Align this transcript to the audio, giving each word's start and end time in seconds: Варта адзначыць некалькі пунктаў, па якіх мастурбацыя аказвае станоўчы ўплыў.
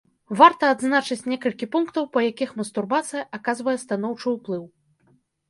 Варта 0.37 0.69
адзначыць 0.75 1.27
некалькі 1.33 1.67
пунктаў, 1.75 2.07
па 2.17 2.23
якіх 2.29 2.55
мастурбацыя 2.63 3.23
аказвае 3.41 3.77
станоўчы 3.85 4.27
ўплыў. 4.39 4.63